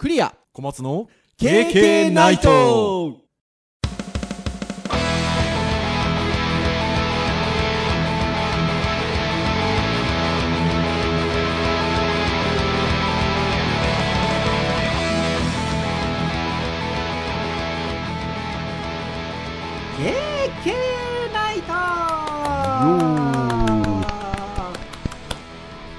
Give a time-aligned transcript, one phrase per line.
[0.00, 0.34] クリア。
[0.54, 3.18] 小松の KK ナイト。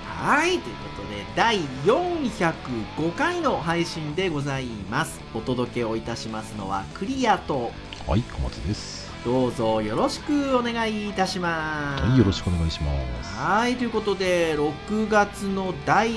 [0.08, 5.20] はいということで第4 405回の配信でございます。
[5.34, 7.72] お届けをいたしますのはクリアと
[8.08, 9.12] はい小松です。
[9.23, 12.03] どうぞよろしくお願いいたします。
[12.03, 13.38] はいよろしくお願いします。
[13.38, 16.09] はいということで6月の第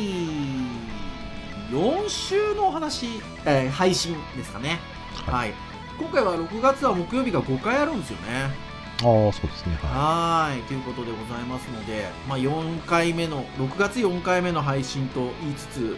[1.70, 3.06] 4週のお話、
[3.44, 4.78] えー配信ですかね。
[5.26, 5.54] はい、
[5.98, 8.63] 今回は6月は木曜日が5回あるんですよね
[9.04, 10.62] ああそうですねはい。
[10.62, 15.96] ということでございますので、まあ、4回目の6月4回目の配信と言いつつ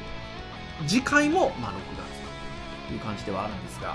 [0.87, 3.91] 次回も、まあ、6月という感じではあるんですが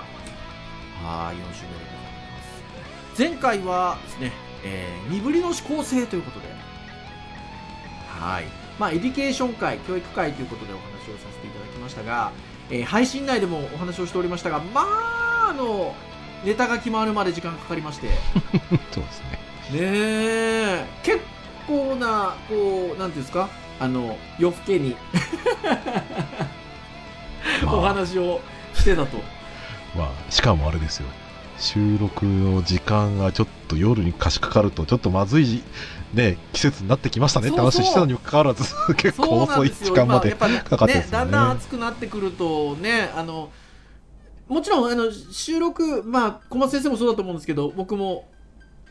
[1.04, 1.96] はい4週目でござい
[2.32, 3.22] ます。
[3.22, 4.32] 前回はですね、
[4.64, 6.46] えー身振りの指向性ということで
[8.08, 8.44] はい。
[8.78, 12.32] まあエデュケーション回教育回ということでお話をさせていただきましたが、
[12.70, 15.94] えー配信内でもお話をしておりましたがまああの
[16.44, 18.06] ネタが決まるまで時間かかりまして。
[18.06, 18.10] い
[18.92, 19.26] そうですね。
[19.72, 20.86] ねえ。
[21.02, 21.20] 結
[21.66, 23.48] 構なこうなんていうんですか？
[23.80, 24.96] あの夜更けに。
[27.64, 27.74] まあ。
[27.76, 28.40] お話を
[28.74, 29.18] してたと、
[29.96, 31.06] まあしかもあれですよ。
[31.58, 35.62] 収録の時間がちょっと夜に差し掛かるとちょっとまずい
[36.12, 38.64] ね季節になってきましたねって話してたにもかかわらず
[38.96, 43.50] 結構遅い時間までかかってですよねだんだん暑くなってくるとねあの
[44.52, 48.28] もちろんあの収録まあ小松先生もそうだと思うんですけど僕も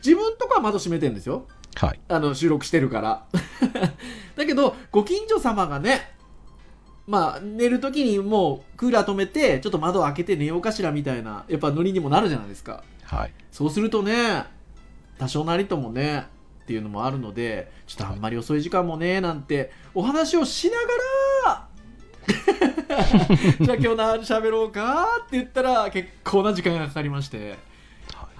[0.04, 1.46] 自分とかは窓閉めてるんですよ。
[1.76, 2.00] はい。
[2.08, 3.26] あの収録してるから。
[4.36, 6.12] だけどご近所様がね
[7.06, 12.82] まあ寝る時にもうクーラー止めてちょっと窓を開けて寝ようかしらみたいなやっぱノリにもなるじゃないですか。
[13.04, 13.32] はい。
[13.52, 14.44] そうするとね
[15.18, 16.26] 多少なりともね
[16.64, 20.86] っていうのもあるのでちょっとあんまり遅い時間もねなんてお話をしなが
[21.46, 21.68] ら
[23.60, 27.58] じゃあ今日何喋ろうかって言ったら結構な時間がかかりまして。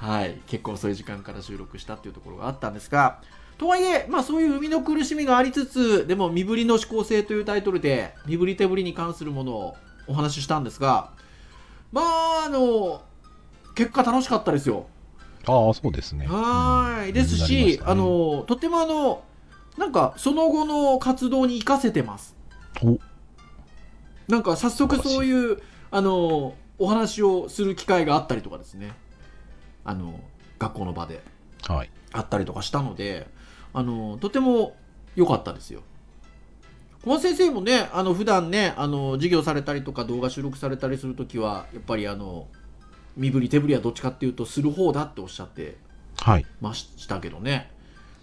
[0.03, 3.21] はい、結構遅い時間から収録したっていうところがあったんですが。
[3.57, 9.77] とはいえ、まあ、そういう生みの苦しみがありつつでも「身振りの思考性」というタイトルで身振り手振りに関するものを
[10.09, 11.11] お話ししたんですが。
[11.93, 13.03] まああの
[13.77, 14.87] 結果楽しかったですよ。
[15.47, 16.27] ああそうですね。
[16.27, 17.15] はい、うん。
[17.15, 17.83] ですし、ね。
[17.85, 19.23] あのとてもあの
[19.79, 22.35] なんかその後の活動に生かせてます。
[22.83, 22.99] お
[24.29, 25.59] なんか早速そういう
[25.91, 28.93] あのお話をする機会があったりとかですね。
[29.85, 30.21] あの
[30.59, 31.23] 学校の場で。
[31.69, 31.91] はい。
[32.13, 33.27] あったりとかしたので
[33.73, 34.77] あのとても
[35.17, 35.83] 良かったですよ。
[37.05, 42.47] 小松先生もねあの普段ねあの授業されたりとか動画収録されたりするときはやっぱりあの
[43.17, 45.77] 身振り手振りはどっちかっていうとする方だっておっしゃって
[46.19, 46.47] はい。
[46.61, 47.71] ましたけどね。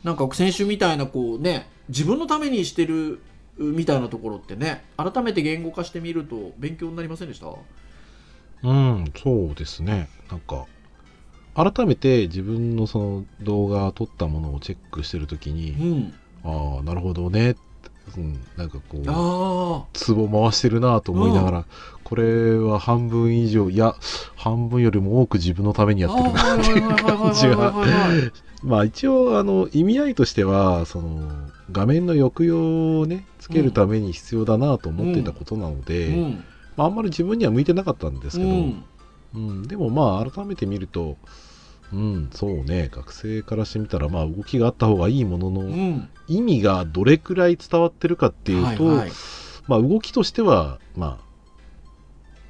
[0.04, 3.22] なんか先週みたいなこうね自分のためにしてる
[3.60, 7.48] みたいなところってね改めて言語化してみると勉強になりませんでした？
[8.64, 10.10] うんそうですね。
[10.30, 10.66] なんか
[11.56, 16.14] 改めて自分のその動画撮ったものをチェックしてるときうに、ん。
[16.44, 17.56] ああなるほどね。
[18.18, 21.66] うん、なんかこうあツボ回してるなと思いながら、
[22.04, 23.96] これは半分以上いや
[24.36, 27.72] 半分よりも多く自分のためにあやってるなっていう感じが
[28.64, 31.30] まあ一応あの意味合いとしてはその
[31.72, 36.44] 画面の抑揚をねつけるために必要だなと思っていたことなので、うん。
[36.76, 38.84] まあ、あんまり自分には向いてなかったんですけど、うん。
[39.36, 41.18] うん、でもまあ改めて見ると
[41.92, 42.90] うんそうね。
[42.92, 46.10] 学生からしてみたらまあ動きがあった方がいいものの、うん。
[46.28, 49.12] 意味がどれくらい伝わってるかっていうと、はいはい。
[49.68, 51.30] まあ動きとしてはまあ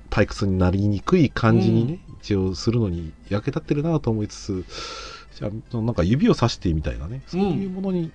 [0.10, 4.66] 退屈になりにくい感じにね、一応するのに役立ってるなと思いつつ
[5.40, 7.22] じゃあそのなんか指をさしてみたいなね。
[7.28, 8.12] そういうものに、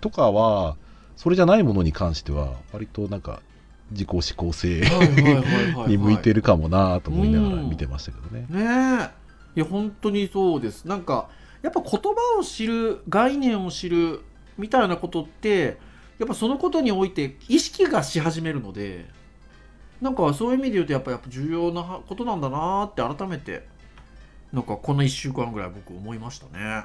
[0.00, 0.76] とかは
[1.14, 3.42] それじゃないものに関しては割となんか
[3.90, 4.82] 自己指向性
[5.86, 8.46] に向いてるかもなと思いながら見てましたけどね。
[8.48, 9.10] ね
[9.54, 9.60] え。
[9.60, 10.86] いや本当にそうです。
[10.86, 11.28] なんか
[11.60, 14.22] やっぱ言葉を知る概念を知る
[14.56, 15.76] みたいなことって
[16.18, 19.04] やっぱそのことにおいて意識がし始めるので
[20.00, 23.66] なんかそういう意味で言うとやっぱやっぱ重要なことなんだなって改めて
[24.52, 26.84] なんかこの1週間ぐらい僕思いましたね。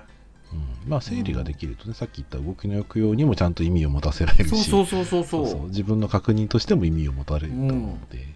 [0.53, 5.23] うん、まあ整理ができるとね、さっき言った動きの抑揚にもちゃんと意味を持たせられるしそうそうそう。
[5.25, 5.67] そうそう。
[5.67, 8.27] 自分の確認としても意味を持たれると思うので、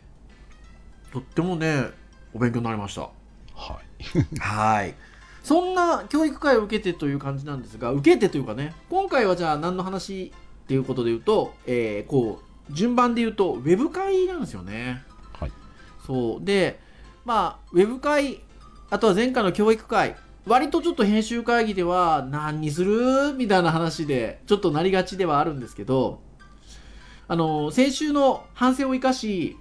[1.12, 1.89] とってもね
[2.33, 3.01] お勉強になりました。
[3.01, 4.39] はい。
[4.39, 4.95] はい。
[5.44, 10.33] そんな教育会を受けてという感じなんですが、受けてというかね、今回はじゃあ何の話
[10.63, 15.04] っていうことで言うと、えーこう、順番で言うと、ウェブ会なんですよね。
[15.33, 15.51] はい。
[16.06, 16.45] そう。
[16.45, 16.80] で
[17.25, 18.42] まあウェブ会
[18.90, 20.16] あとは前回の教育会。
[20.46, 23.34] 割とちょっと編集会議では何にする？
[23.34, 26.22] みたいな話でちょっとなりがちではあるんですけど
[27.28, 29.58] あの先週の反省を生かし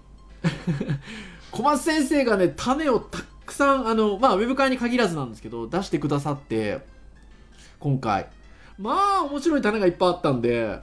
[1.51, 6.81] 小松先生がね種をたくさんあのまあウェブ会に限らずなんですけど出してくださって
[7.79, 8.27] 今回。
[8.79, 10.81] まあ面白い種がいっぱいあったんで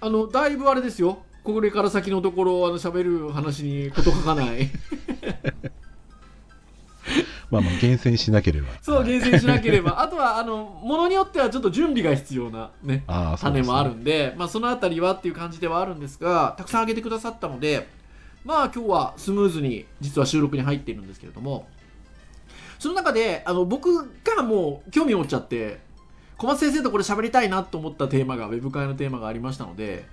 [0.00, 1.24] あのだいぶあれですよ。
[1.42, 4.70] これから先のところあの喋る話に事書かない。
[7.50, 8.68] まあまあ厳選しなければ。
[8.82, 10.00] そう厳選しなければ。
[10.00, 17.88] あとはあのものによってはちょっと準備が必要なねあ種もあるんでまあ、そのあたりはっていう感じではあるんですがたくさんあげてくださったので
[18.44, 21.66] まあ今日はスムーズに実は収録に入っているんですけれども
[22.78, 25.80] その中であの僕がもう興味を持っちゃって
[26.36, 30.06] 小松先生とこれ喋りたいなと思ったテーマがウェブ会のテーマがありましたので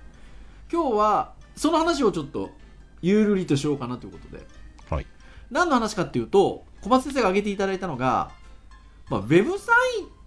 [0.72, 2.50] 今日はその話をちょっと
[3.02, 4.44] ゆるりとしようかなということで。
[4.90, 5.06] はい。
[5.50, 8.30] 何の話かっていうと小松先生が挙げていただいたのが、
[9.10, 9.74] まあ、ウェブサイ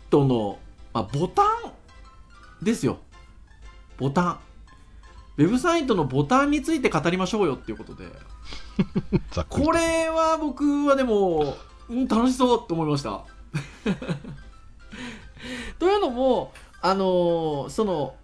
[0.09, 0.59] トの、
[0.91, 1.45] まあ、ボタン
[2.61, 2.97] ですよ。
[3.97, 4.39] ボタン。
[5.38, 8.07] ウェブサイトのボタンについて語りましょうよっていうことで。
[9.47, 11.56] これは僕はでも、
[11.88, 13.19] うん、楽しそうと思いました。
[15.79, 16.51] というのも
[16.81, 18.15] あのその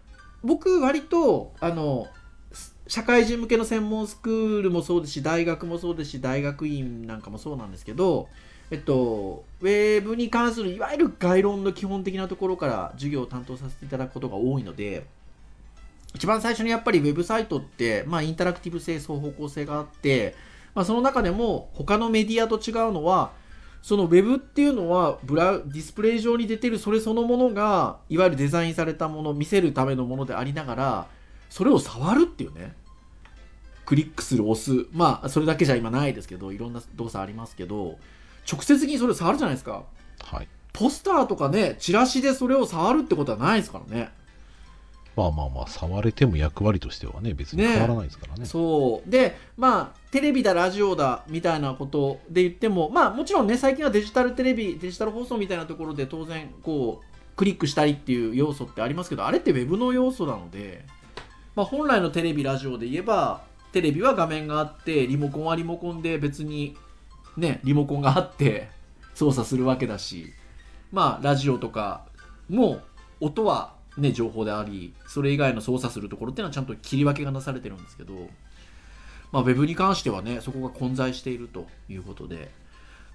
[0.43, 2.09] 僕割とあの
[2.87, 8.29] 社会人向けの専門スクールもそうですし大学もそうですし大学院なんかもそうなんですけど、
[8.69, 15.05] えっと、ウェブに関するいわゆる概論の基本的なところから授業を担当させていただくことが多いので
[16.13, 20.35] 一番最初にやっぱりウェブサイトって、まあ、インタラクティブ性双方向性があって、
[20.73, 23.31] まあ、その中でも他のメディアと違うのは
[23.81, 31.07] そのウェブっていうのはブラウディスプレイ上に出てるそれそのものがいわゆるデザインされたもの見せるためのものでありながら
[31.55, 32.73] それを触るっていうね。
[33.85, 34.87] クリックする押す。
[34.91, 37.97] まあそれだけじゃ今ないですけどいろんな動作ありますけど
[38.51, 39.83] 直接的にそれを触るじゃないですか。
[40.21, 40.49] はい。
[40.73, 44.09] ポスターとかねチラシでそれを触るってことはないですからね。
[45.15, 48.45] まあまあまあ触れても役割としてはね別に変わらないですからね。
[48.45, 49.09] そう。
[49.09, 60.85] でまあテレビだラジオだみたいなことで言ってもまあもちろんね最近はデジタルテレビデジタル放送みたいなところで当然こうクリックしたりっていう要素ってありますけどあれってウェブの要素なので、
[61.55, 63.41] まあ、本来のテレビラジオで言えば
[63.71, 66.77] テレビは画面があってリモコンはリモコンで別に
[67.37, 68.69] ねリモコンがあって
[69.13, 70.33] 操作するわけだし
[70.91, 72.05] まあラジオとか
[72.49, 72.81] も
[73.19, 78.13] 音はね情報でありそれ以外の操作するところっていうのはちゃんと切り分けがなされてるんですけど
[79.31, 82.51] まあ、ウェブに関してはねそこが混在しているということで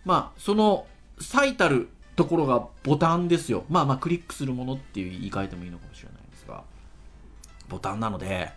[0.05, 0.87] まあその
[1.19, 3.65] 最たるところがボタンですよ。
[3.71, 6.20] まあまあクリックするものっていう言い換えてもいいのかもしれない。
[7.71, 8.51] ボタンなので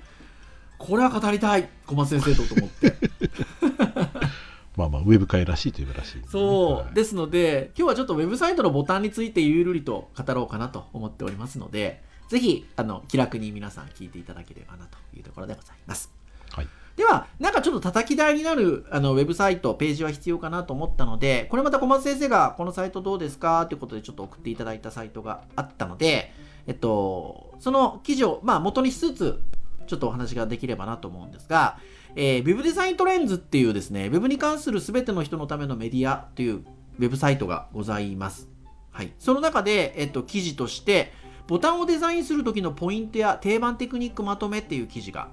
[0.77, 2.93] これは語りたい小松先生とと思って。
[4.75, 16.11] まあまあウェブ界らしいといえばらしい、そうでですので今日はちょっとウェブサイトのボタンについてゆるりと語ろうかなと思っておりますのでぜひあの気楽に皆さん聞いていただければなというところでございます。
[16.51, 16.67] はい。
[16.95, 23.65] では、なんかちょっと叩き台になるあのウェブサイト、ページは必要かなと思ったので、これまた小松先生がこのサイトどうですか？
[23.67, 26.31] ということでちょっと送っていただいたサイトがあったので、
[26.67, 29.41] えっと、その記事を、まあ、元にしつつ、
[29.87, 31.77] ちょっとお話ができればなと思うんですが、
[32.15, 38.47] えー、ウェブデザイントレンズっていうですね、ウェブに関する全ての人のためのメディアというウェブサイトがございます。
[38.91, 39.13] はい。
[39.19, 41.11] その中で、えっと、記事として、
[41.47, 45.29] ボタンをデザインする時のポイントや定番テクニックまとめっていう記事が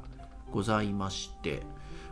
[0.51, 1.63] ございまして、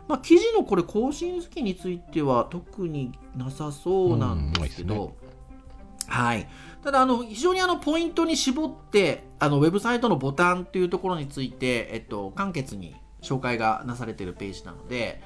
[0.07, 5.13] まあ、記事のこれ更新月については特になさそうなんですけど、うんない
[6.09, 6.47] はい。
[6.83, 15.21] ただ、あの、非常にあの、ポイントに絞って、あの、ウェブサイトのボタンっていうところについて、えっと、簡潔に紹介がなされているページなので、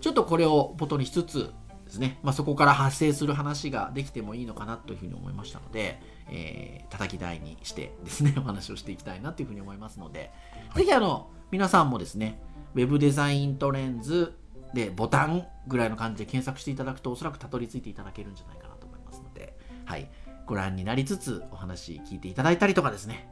[0.00, 1.52] ちょっとこれを元にしつつ
[1.88, 6.00] ですね、まあ、そこから発生する話ができてもいいのかなというふうに思いましたので、
[6.30, 10.30] えー、叩き台にしてですね、お話をしていきたいなというふうに思いますので、
[10.76, 12.40] ぜひあの、皆さんもですね、
[12.74, 14.34] ウェブデザイントレンズ
[14.74, 20.10] でボタンぐらいの感じで検索していただくとおそらくたどり着いていただけるんじゃないかなと思いますので、はい、
[20.48, 23.28] ご覧になりつつお話聞いていただいたりとかですね、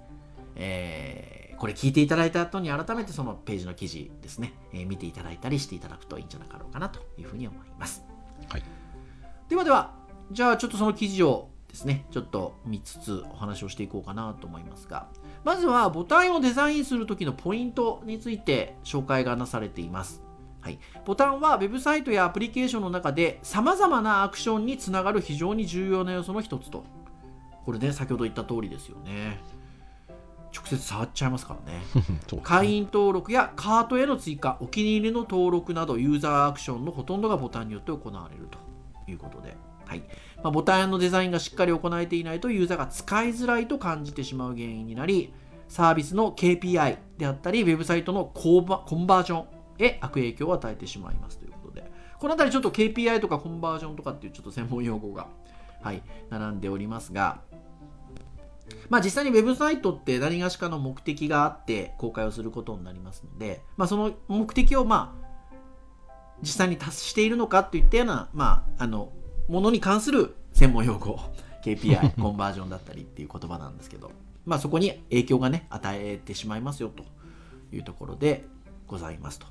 [0.54, 8.04] えーこれ聞いていただいた後に改めてそのページの記事ですね、えー見ていただいたりしていただくといいんじゃなかろうかなというふうに思います。
[8.50, 8.62] はい
[9.49, 9.92] ではでは、
[10.32, 15.08] じゃあちょっとその記事をですね、ちょっと見つつお話をしていこうかなと思いますが、
[15.44, 20.23] まずはボタンをデザインする時のポイントについて紹介がなされています。
[20.61, 26.85] はい、ボタンはウェブサイトやアプリケーションの中で様々なアクションにつながる非常に重要な要素の一つと。
[27.66, 29.38] これね、先ほど言った通りですよね。
[30.54, 31.82] 直接触っちゃいますからね。
[32.32, 32.40] ね。
[32.42, 38.66] 会員登録やカートへの追加お気に入りの登録などユーザーアクションのほとんどがボタンによって行われると。
[39.11, 40.02] いうことで、はい。
[40.42, 45.32] まあ、ボタンのデザインがしっかり行えていないとユーザーが使いづらいと感じてしまう原因になり
[45.68, 48.66] サービスの KPI であったりウェブサイトのコン
[49.06, 49.46] バージョン
[49.78, 51.90] へ悪影響を与えてしまいますということで。
[52.18, 55.28] この辺りちょっと KPI とかコンバージョンとかっていうちょっと専門用語が、
[55.87, 57.40] はい、並んでおりますが
[58.88, 65.26] まあ実際にウェブサイトって何がしかの目的があって公開をすることになりますので、まあその目的をまあ
[66.43, 69.12] 実際に達しているのかといったような、まああの、
[69.49, 71.19] ものに関する専門用語、
[71.64, 74.11] KPI、 コンバージョンだったりっていう言葉なんですけど、
[74.45, 77.05] まあそこに影響がね、与えてしまいますよと
[77.75, 78.45] いうところで
[78.87, 79.47] ございますと。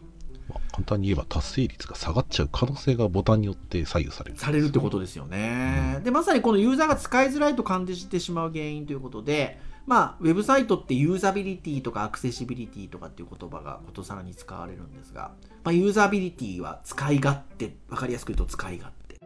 [0.49, 6.01] まあ簡単に言えば達成率が下がっちゃう可能性がボタンによって左右されるされるってことですよね。
[6.03, 15.31] で、まさにこのユーザーが使いづらいと感じてしまう原因ということで、まあ、ウェブサイトってユーザビリティとかアクセシビリティとかっていう言葉がことさらに使われるんですが、
[15.63, 19.19] まあ、ユーザビリティは使い勝手、わかりやすく言うと使い勝手。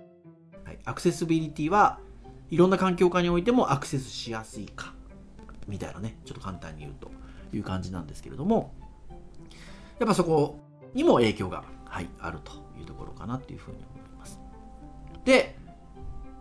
[0.66, 2.00] はい、アクセシビリティは
[2.52, 4.94] いろんな環境下においてもアクセスしやすいか、
[5.68, 7.10] みたいなね、ちょっと簡単に言うと
[7.54, 8.74] いう感じなんですけれども、
[9.98, 10.60] やっぱそこ
[10.94, 14.40] にも影響が、はい、あるというところかなっていうふうに思います。
[15.26, 15.58] で、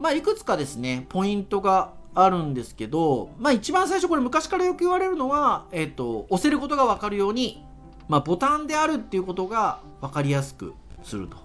[0.00, 7.64] まあ、いくつかですね、ポイントがあるんですけど、まあ、一番最初これ昔からよく言われるのは、えっ、と、押せることがわかるように、
[8.08, 11.36] まあ、ボタンであるっていうことが分かりやすくすると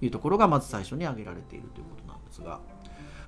[0.00, 2.60] いうところがまず最初に挙げられているということなんですが、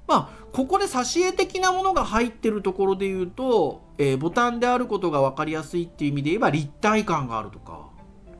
[0.07, 7.89] まあ、ここで挿絵的なものが入ってるところで言うと、えーボタンであることが分かりやすいっていう意味で言えば立体感があるとか、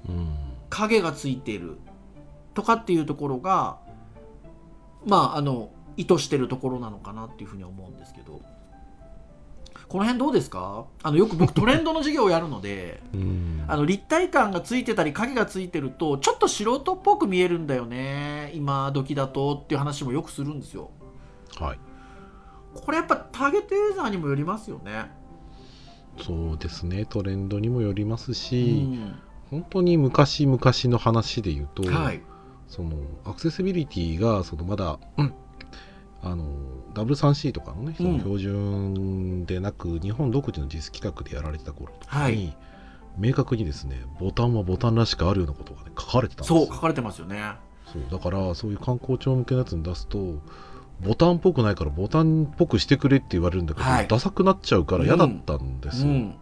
[0.09, 0.40] うん
[0.71, 1.79] 影がついている
[2.55, 3.79] とかっていうところが
[5.07, 8.41] まああの意図してるところなのかなっていうふうに思うんですけど。
[9.89, 10.85] この辺どうですか？
[11.03, 13.65] あのよく僕トレンドの授業をやるので うん。
[13.67, 20.91] あの立体感がついてたり影がついてるとちょっと素人っぽく見えるんだよね今時だとっていう話もよくするんですよ。
[21.59, 21.79] はい。
[22.73, 25.11] これやっぱターゲットユーザーにもよりますよね。
[26.21, 27.05] そうですね。
[27.05, 29.19] トレンドにもよりますうし、ん
[29.51, 32.23] 本当に昔々の話で言うと、はい。
[32.69, 35.35] そのアクセシビリティがそのまだ、うん。
[36.23, 36.45] あの
[36.95, 42.57] W3C とかのねその標準でなく、日本独自の実企画でやられてた頃とかに、はい。
[43.19, 46.67] 明確にですねボタンはボタンらしくあるようなことが、ね、書かれてたんですよ。
[46.67, 47.55] そう書かれてますよね。
[47.93, 50.41] そうだからそういう観光庁向けのやつに出すと
[51.01, 54.07] ボタンっぽくないからボタンっぽくしてくれって言われるんだけど、はい。
[54.07, 56.35] ダサくなっちゃうから嫌だったんですよ、うん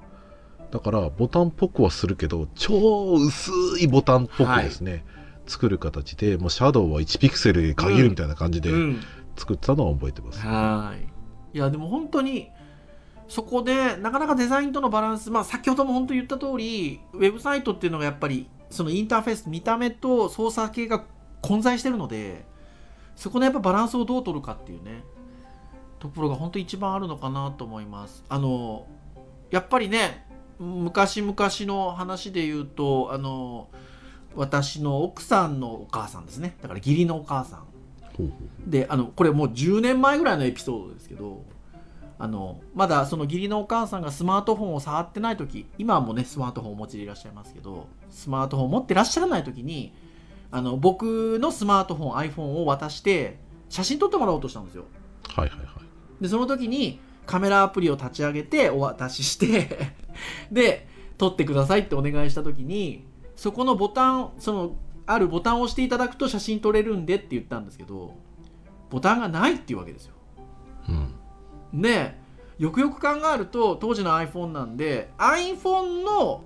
[0.71, 5.05] だからボタンっぽくはするけど超薄いボタンっぽくですね、
[5.47, 9.01] 作る形でもうシャドウは1ピクセルで限るみたいな感じでうん。
[9.39, 10.95] 作ってたのは覚えてます、は
[11.55, 11.57] い。
[11.57, 12.51] いやでも本当に
[13.29, 21.05] そこでなかなかデザインとのバランス、まあ、先ほども本当言った通りウェブサイトっていうのがやっぱりそのインターフェース見た目と操作系が
[21.41, 22.45] 混在してるので
[23.17, 25.05] そこのやっぱバランスをどう取るかっていうね
[25.99, 28.25] ところが本当一番あるのかなと思います。
[28.29, 28.87] あの
[29.51, 30.27] やっぱりね
[30.59, 33.69] 昔々の話で言うとあの
[34.35, 36.57] 私の奥さんのお母さんですね。
[36.63, 37.65] だから義理のお母さん。
[38.67, 41.45] であのこれもう10年前ぐらいのエピソードですけど
[42.19, 49.93] あのまだその義理のお母さんがスマートフォンを触ってない時今はもうねスマートフォンをお持ちでいらっしゃいますけどスマートフォンを持ってらっしゃらない時に
[50.51, 53.39] あの僕のスマートフォン iPhone を渡して
[53.69, 54.85] 写真撮ってもらおうとしたんですよ。
[55.37, 56.23] うはいはいはい。
[56.23, 59.93] でその時にカメラアプリを立ち上げてお渡しして
[60.51, 63.05] で撮ってくださいってお願いした時に
[63.37, 68.15] そこのボタンそのあるボタンを押していただくと写真撮れるんでって言ったんですけど
[68.91, 70.15] ボタンがないっていうわけですよ。
[71.73, 71.81] うん。
[71.81, 72.17] で
[72.59, 76.43] よくよく考えると当時の iPhone なんで iPhone の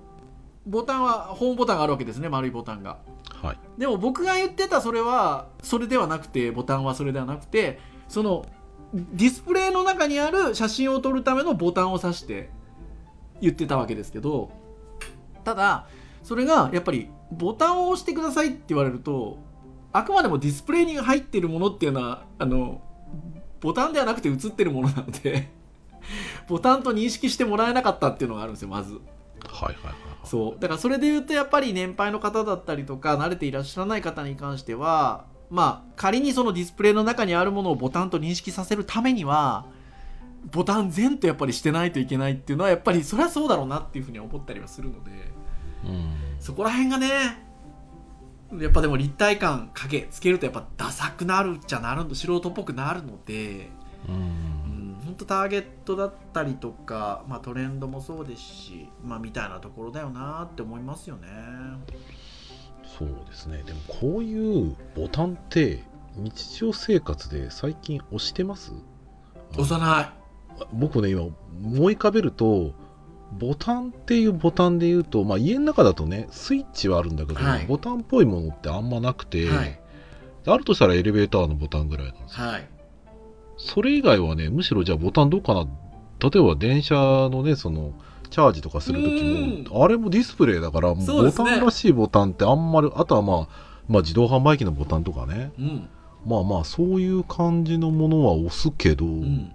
[0.65, 2.99] ボタンはホームボタンがあるわけですね丸いボタンが。
[3.41, 3.57] はい。
[3.77, 8.45] でも僕が言ってたそれはそれではなくてボタンはそれではなくてその
[8.93, 12.49] ディスプレイの中にある写真を撮るためのボタンを指して
[13.43, 14.51] 言ってたわけですけど
[15.43, 15.87] ただ
[16.23, 19.37] それがやっぱりボタンを押してくださいって言われると
[19.91, 22.81] あくまでもディスプレイに入っているものっていうのはあの
[23.61, 25.49] ボタンではなくて映ってるものなので
[26.47, 28.93] ボタンと認識してもらえなかったっていうのがあるんですよまず。
[28.93, 29.01] はい
[29.65, 39.65] はいはいそうだからそれで言うとやっぱり年配の方だったりとか慣れていらっしゃらない方に関してはまあ仮にそのディスプレイの中にあるものをボタンと認識させるためには
[40.51, 45.11] ボタン全とやっぱりしてないといけないっていうのはやっぱりそれはそうだろうなっていうふうに思ったりはするので
[45.85, 46.13] うん。
[46.39, 47.07] そこら辺がね
[48.59, 53.69] やっぱでも立体感影つけるとやっぱダサくなるっちゃなるん素人っぽくなるので、
[54.07, 61.27] ううんん、本本当ターゲットだったりとか、まあ、トレンドもそうですし、まあ、みたいなところだよなって思いますよね。
[62.97, 63.61] そうですね。
[63.63, 65.83] でもこういうボタンって
[66.15, 68.73] 日常生活で最近押してます？
[69.51, 70.09] 押さない
[70.71, 72.73] 僕ね今思い浮かべると
[73.39, 77.65] ボタンっていうボタンで言うと、まあ、家の中だとねスイッチはあるんだけど、はい。
[77.65, 79.79] ボタンっぽいものってあんまなくて、はい。
[80.45, 82.45] あるとしたらエレベーターのボタンぐらいなんですよ。
[82.45, 82.69] はい。
[83.57, 85.65] それ以外はねむしろじゃあボタンどうかな？
[86.19, 87.93] 例えば電車のねその
[88.29, 93.47] チャージとかする時もあれもディスプレイだからもうボタンらしいボタンってあんまりあとはまあ
[93.87, 95.51] まあ自動販売機のボタンとかね。
[95.57, 95.89] うん。
[96.25, 99.51] まあまあそういう感じのものは押すけど、うん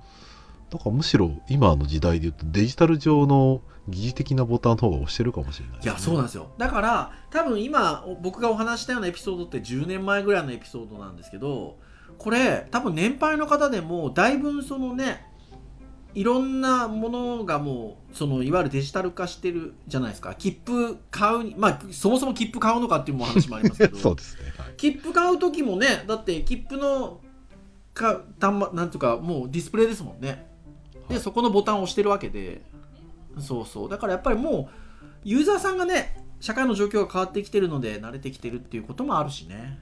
[0.71, 6.51] だからむしろ今の時代で言うとデジタル上の疑似的なボタンの方が押してるかもしれない、いやそうなんですよ。
[6.59, 11.79] だから多分今僕がお話ししたようなエピソードって10年前ぐらいのエピソードなんですけど
[12.19, 15.27] これ多分年配の方でもだいぶそのね
[16.15, 20.35] いろんなものがもうそのいわゆるデジタル化してるじゃないですか。
[20.35, 23.97] 切符買うにまあそもそも切符買うのかっていうお話もありますけど。
[23.99, 24.75] そうですね、はい。
[24.77, 27.21] 切符買う時もねだって切符の
[27.95, 30.48] か端末なんとかもうディスプレイですもんね
[31.09, 32.63] ではいそこのボタンを押してるわけで。
[33.39, 33.89] そうそう。
[33.89, 34.75] だからやっぱりもう
[35.25, 39.79] ユーザーさんがね社会の状況が変わってきてるので慣れてきてるっていうこともあるしね。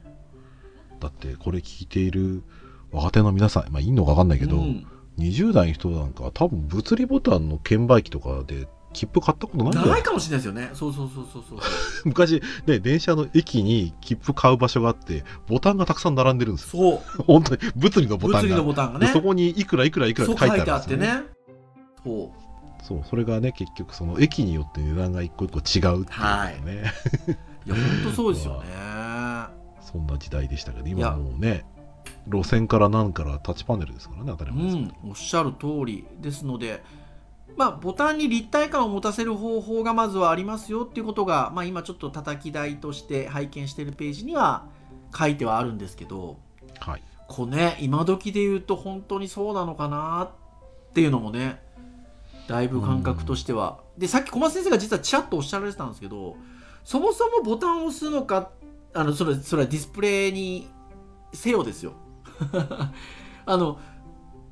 [1.00, 2.42] だってこれ聞いている
[2.90, 4.87] 若手の皆さん、まあ、いいのか分かんないけど、うん。
[5.18, 10.70] 20代の人なんかは多分物理ボタンの券売機とかで切符買ったことないんじゃなないいかもしれないですよね。
[10.72, 11.58] そうそうそうそうそう。
[12.06, 17.02] 昔ね電車の駅に切符買う場所があってボタンがたくさん並んでるんですよ。
[17.18, 17.22] そう。
[17.24, 18.42] 本当に物理のボタンが。
[18.42, 19.06] 物理のボタンがね。
[19.08, 21.24] でそこにいくらいくらいくらって書いてあっててあるんですよ、ね。
[22.02, 22.46] そう
[22.86, 26.16] そうそれがね結局その駅によって値段が一個一個違うってい
[26.62, 26.92] うね、
[27.66, 27.70] い。
[27.70, 28.66] や本当そうですよね。
[29.82, 31.64] そんな時代でしたけど今もうね
[32.28, 36.82] 路線から何からタッチパネルですからね当たりう前ですけど、ん、おっしゃる通りですので、
[37.56, 44.66] まあ、ボタンに立体感を持たせる方法がまずはありますよっていうことが、まあ、今ちょっと叩き台として拝見しているページには
[45.16, 46.36] 書いてはあるんですけど
[46.80, 47.02] はい。
[47.28, 50.30] こうね今時で言うと本当にそうなのかな
[50.90, 51.60] っていうのもね
[52.47, 56.36] だいぶ感覚としては、でさっき小松先生が実はちらっとおっしゃられてたんですけど
[56.84, 58.50] そもそもボタンを押すのか
[58.95, 60.69] あのそれそれはディスプレイに
[61.32, 61.95] せよですよ。
[63.47, 63.80] あの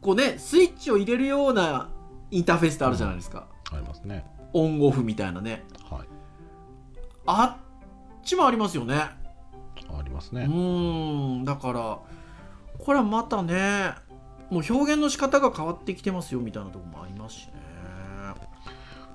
[0.00, 1.88] こうねスイッチを入れるような
[2.34, 4.26] インターフェースってあるじゃないですか、ありますね。
[4.52, 5.64] オンオフみたいなね。
[5.88, 6.08] はい。
[7.26, 8.96] あっちもありますよね。
[8.96, 11.98] ありますうね、ーんだから
[12.78, 13.92] これはまたね
[14.50, 17.52] もう表現の仕方が変わってきてますよみたいなところもありますしね。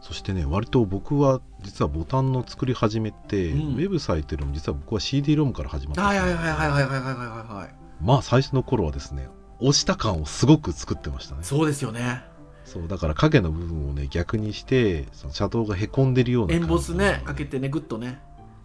[0.02, 3.60] そしてね割と僕は実はボタンの作り始めって、うん。
[3.74, 7.76] ウェブサイトよりも実は僕は CD ロムから始まったはいはいはいはいはいはいはいはい。
[8.02, 9.28] まあ最初の頃はですね
[9.60, 11.44] 押した感をすごく作ってましたね。
[11.44, 12.24] そうですよね
[12.70, 18.20] そうだから影の部分をね逆にしてそのシャドウがへこんでるようなエ感じンボスねかけてねグッとね。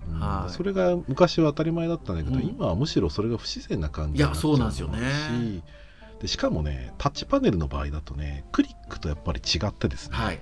[0.07, 0.21] うん。
[0.21, 0.53] はい。
[0.53, 2.43] それが昔は当たり前だったんだけど、うん。
[2.43, 4.99] 今はむしろそれが不自然な感じいやそうなんですよね。
[4.99, 5.63] し
[6.21, 10.41] でしかもねタッチパネルの場合だとねクリックとやっぱり違ってですね、はい。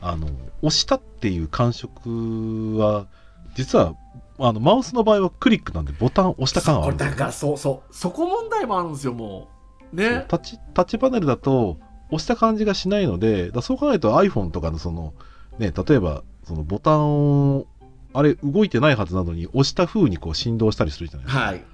[0.00, 0.28] あの
[0.62, 3.06] 押したっていう感触は
[3.54, 3.94] 実は
[4.38, 9.48] あのマウスの場合はクリックなんでボタン押した感はあるだからそうそうそこ問題もあるんですよも
[9.92, 9.96] う。
[9.96, 10.24] ね。
[10.28, 11.78] タッチタッチパネルだと
[12.10, 15.14] 押した感じがしないのでだそう考えると iPhone とかのその
[15.58, 17.66] ね例えばそのボタンを
[18.14, 21.64] あれ動いてないはずなのに押した風にこう振動したりするじゃないですか、はい。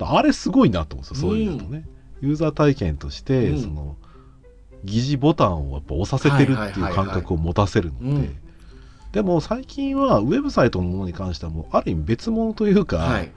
[0.00, 1.30] あれすごいなと思うんですよ。
[1.30, 1.86] そういうのとね、
[2.20, 3.62] ユーザー体験として、うん。
[3.62, 3.96] その
[4.82, 8.30] 疑似ボタンをやっぱ押させてるっていう感覚を持たせるので、
[9.12, 13.32] でも最近はウェブサイトのものに関してはもうある意味別物というか、はい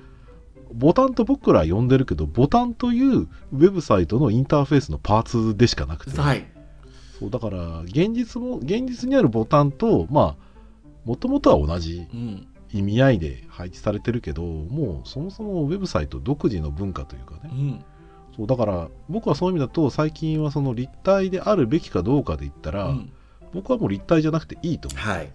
[0.74, 6.46] ボタンと僕らは呼んでるけどボタンというウェブサイトのインターフェースのパーツでしかなくて、はい。
[7.20, 10.48] そうだから現実も現実にあるボタンとまあ
[11.06, 12.48] もともとは同じうん。
[12.74, 17.86] 意味合いで配置されてるけどもうそもそもウェブサイト独自の文化というかね、うん。
[18.36, 23.12] そうだから僕はそういう意味だと最近はその立体であるべきかどうかで言ったら、うん。
[23.54, 25.32] 僕はもう立体じゃなくていいと思う、はい。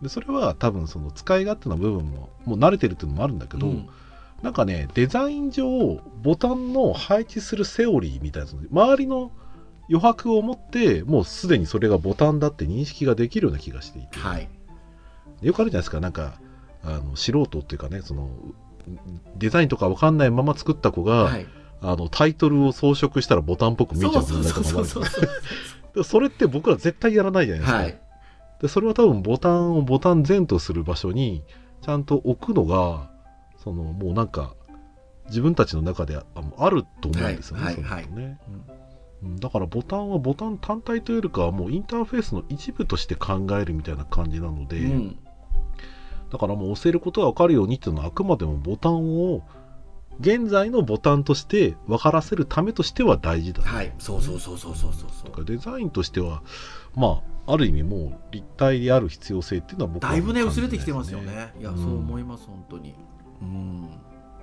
[0.00, 3.88] でそれは多分その使い勝手な部分ももう慣れてるっていうのもあるんだけど、うん
[4.42, 9.32] なんかねデザイン上ボタンの配置するセオリーみたいな周りの
[9.88, 14.48] 余白を持ってもうすでにそれがボタンだって認識ができるような気がしていて、はい。
[15.42, 16.00] よくあるじゃないですか。
[16.00, 16.34] なんか
[16.84, 18.30] あの素人っていうかねその
[19.36, 21.46] デザインとかわかんないまま作った子が、はい。
[21.82, 25.04] あのタイトルを装飾したらボタンっぽく見えちゃうそうそうそうそう。
[25.06, 25.24] そう
[25.94, 28.00] でそれって僕ら絶対やらないじゃないですか、はい。
[28.60, 31.42] でそれは多分ボタンをボタン前とする場所に
[31.82, 33.10] ちゃんと置くのが
[33.62, 34.54] そのもうなんか
[35.28, 36.24] 自分たちの中であ
[36.58, 38.38] あると思うんですよね、はいそのことね、
[39.22, 39.36] うん。
[39.36, 45.18] だからボタンはボタン単体というよりかはもうインターフェースの一部として考えるみたいな感じなので、うん。
[46.30, 49.42] だからもう押せることが分かるようにっていうのはあくまでもボタンを
[50.20, 53.92] 現在のボタンとして分からせるためとしては大事だ、はい。
[53.98, 56.42] そうそうそうそうそうそうデザインとしては
[56.94, 61.52] まあある意味もう立体である必要性っていうのは僕はだいぶね薄れてきてますよね。
[61.58, 61.76] いや、うん。
[61.76, 62.94] そう思います本当に
[63.40, 63.88] うん。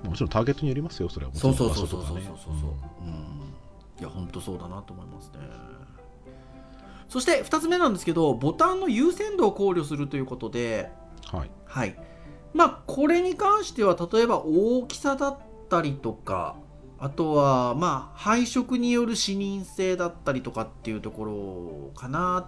[0.03, 2.71] もちろんターゲットによりますよそれはもちろそうんそうそうそうそうそうそうそう、
[3.03, 3.53] うん、
[3.99, 5.39] いや本当そうだなと思いますね。
[7.09, 10.91] そして2つ目なんですけどボタンの優先度を考慮するということで
[11.33, 11.51] うんはい。
[11.65, 11.95] はい。
[12.53, 15.37] まあこれに関しては例えば大きさだっ
[15.69, 16.55] たりとか
[16.99, 22.47] あとはまあ配色による視認性だったりとかっていうところかな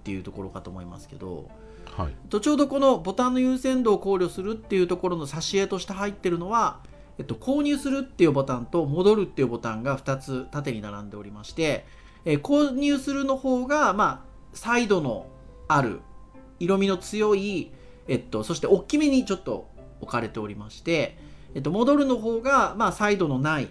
[0.00, 1.50] っていうところかと思いますけど
[1.96, 2.14] はい。
[2.28, 6.80] とちょうどこのボタンの優先度を考慮するっていうところの挿絵として入ってるのは、
[7.18, 11.84] えっと、購入するっていうボタンと戻るっていうボタンが2つ縦に並んでおりまして、
[12.24, 15.26] えー購入するの方が、まあ、サイドの
[15.68, 16.00] ある
[16.58, 17.72] 色味の強い、
[18.08, 19.68] えっと、そして大きめにちょっと
[20.00, 21.18] 置かれておりまして、
[21.54, 23.68] えっと、戻るの方が、まあ、サイドのない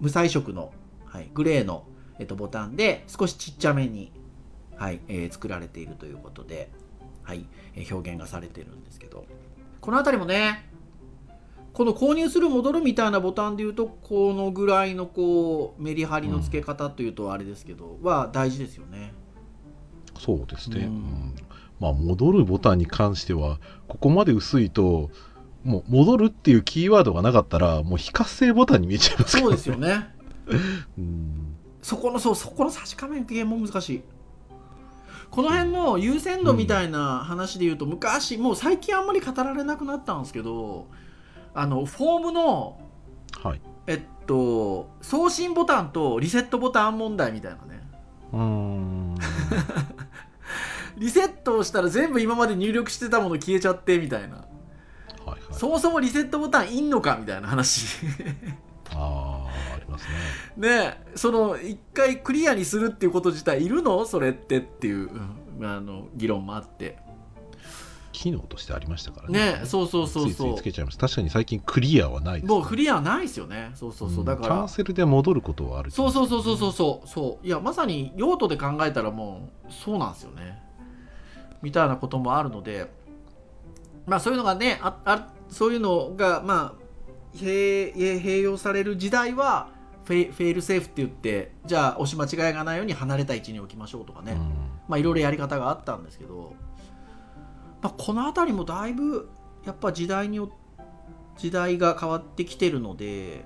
[0.00, 0.72] 無彩色の、
[1.06, 1.84] はい、グレーの、
[2.18, 4.12] えっと、ボタンで少しちっちゃめに、
[4.76, 6.70] はいえー作られているということで、
[7.22, 9.24] はい、えー表現がされてるんですけど
[9.80, 10.68] この辺りもね
[11.72, 19.14] この購入する戻るみたいなボタンでいうとこのぐらいのこうメリハリの付け方というとあれですけど、は大事ですよね。
[20.18, 21.34] そうですね、うんうん
[21.80, 23.58] まあ戻るボタンに関しては
[23.88, 25.10] ここまで薄いと
[25.64, 30.14] もう戻るっていうキーワードがなかったらもう非活性ボタンに見えちゃいますからそうですよね。
[30.96, 34.02] うんそこのそうそこの差し加減も難しい。
[35.32, 40.88] この辺の優先度みたいな話で言うと、昔もう最近あんまり語られなくなったんですけど
[41.54, 42.78] あのフォームの
[43.42, 43.60] はい。
[43.86, 47.82] えっと送信ボタンとリセットボタン問題みたいなね。
[48.32, 49.14] うーん。
[50.98, 54.36] リセットをしたら全部今まで入力してたもの消えちゃってみたいな。
[54.36, 55.40] はいはい。
[55.52, 57.86] そもそもリセットボタンいんのかみたいな話。
[58.94, 59.21] ああ
[59.92, 60.06] ます
[60.56, 61.02] ね。
[61.14, 64.04] その一回クリアにするっていうこと自体いるの？
[64.04, 65.08] それってっていう、
[65.60, 66.98] うんあの議論もあって。
[68.12, 69.60] 機能としてありましたからね。
[69.62, 70.98] えそうそうそうついつそいつけちゃいます。
[70.98, 73.70] 確かに最近クリアはないですうもうクリアないですよね。
[73.74, 74.24] そうそうそう、ん。
[74.26, 74.48] だから。
[74.48, 77.08] キャンセルで戻ることはあるそうそうそうそうそうそう。
[77.08, 80.62] そういやまさに用途で考えたらもうそうなんですよね。
[81.62, 82.90] みたいなこともあるので。
[84.04, 89.68] まあそういうのがねああそういうのがまあ併併用される時代は
[90.04, 94.38] フェイフェイルセーフって言ってじゃあ押し間違いがないように離れた位置に置きましょうとかね、うん。
[94.88, 96.54] まあいろいろやり方があったんですけど、
[97.80, 99.28] まあ、この辺りもだいぶ
[99.64, 100.50] やっぱ時代によ
[101.38, 103.44] 時代が変わってきてるので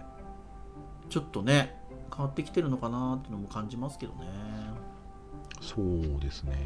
[1.09, 1.77] ちょっとね
[2.15, 4.27] 変わってきてるのかなっていうのも感じますけどね。
[5.61, 6.57] そうですね。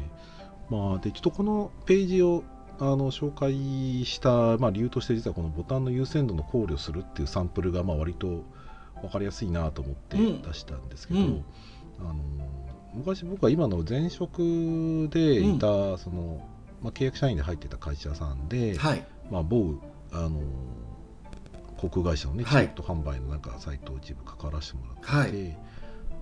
[0.69, 2.43] まあ、で、ちょっとこのページを
[2.79, 8.43] あの紹介した、まあ、理由として、実はこのボタンの優先度の考慮するっていうサンプルが、まあ、割と
[9.01, 10.41] 分かりやすいなと思ってうん。
[10.41, 11.45] 出したんですけど、うん。
[11.99, 12.15] あの
[12.93, 16.45] 昔僕は今の前職でいた、その、
[16.81, 19.05] まあ、契約社員で入ってた会社さんで、はい。
[19.31, 19.75] まあ、某
[20.11, 20.41] あの
[21.77, 22.67] 航空会社のね、チはい。
[22.67, 25.31] ケット販売のなんかサイトを一部関わらせてもらってて、はい。
[25.31, 25.57] で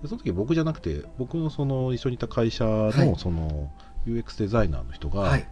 [0.06, 3.10] その時僕じゃなくて僕のその一緒にいた会社はい。
[3.10, 3.70] のその
[4.06, 5.46] UX デザイナーの人が、はい。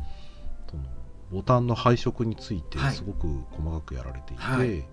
[0.71, 0.85] その
[1.31, 2.95] ボタンの配色についてはい。
[2.95, 4.85] すごく細かくやられていて、はい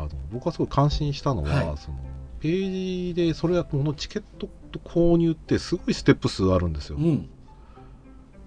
[0.00, 1.76] あの僕はすごい感心したのは、はい。
[1.78, 1.98] その
[2.40, 4.48] ページでそれはこのチケット
[4.84, 7.28] 購入ってすごいステップ数あるんですよ、うん。